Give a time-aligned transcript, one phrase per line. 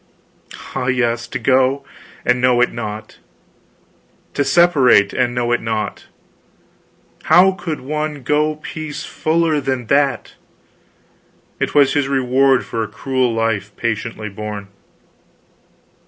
[0.73, 1.85] Ah, yes, to go,
[2.25, 3.19] and know it not;
[4.33, 6.07] to separate and know it not;
[7.25, 10.33] how could one go peace fuller than that?
[11.59, 14.69] It was his reward for a cruel life patiently borne."